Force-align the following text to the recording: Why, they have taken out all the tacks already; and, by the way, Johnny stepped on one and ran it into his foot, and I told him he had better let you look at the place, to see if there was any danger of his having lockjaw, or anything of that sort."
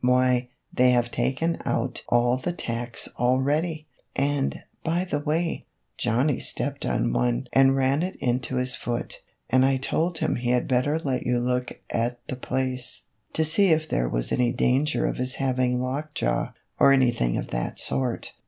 Why, 0.03 0.49
they 0.73 0.89
have 0.93 1.11
taken 1.11 1.61
out 1.63 2.03
all 2.09 2.35
the 2.35 2.53
tacks 2.53 3.07
already; 3.19 3.85
and, 4.15 4.63
by 4.83 5.05
the 5.05 5.19
way, 5.19 5.67
Johnny 5.95 6.39
stepped 6.39 6.87
on 6.87 7.13
one 7.13 7.47
and 7.53 7.75
ran 7.75 8.01
it 8.01 8.15
into 8.15 8.55
his 8.55 8.73
foot, 8.75 9.21
and 9.47 9.63
I 9.63 9.77
told 9.77 10.17
him 10.17 10.37
he 10.37 10.49
had 10.49 10.67
better 10.67 10.97
let 10.97 11.27
you 11.27 11.39
look 11.39 11.79
at 11.91 12.17
the 12.25 12.35
place, 12.35 13.03
to 13.33 13.45
see 13.45 13.67
if 13.67 13.87
there 13.87 14.09
was 14.09 14.31
any 14.31 14.51
danger 14.51 15.05
of 15.05 15.17
his 15.17 15.35
having 15.35 15.79
lockjaw, 15.79 16.53
or 16.79 16.91
anything 16.91 17.37
of 17.37 17.49
that 17.51 17.79
sort." 17.79 18.33